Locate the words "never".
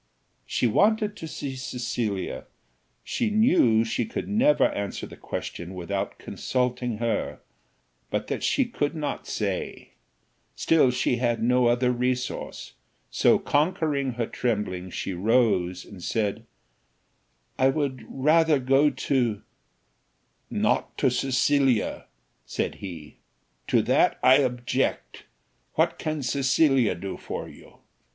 4.27-4.65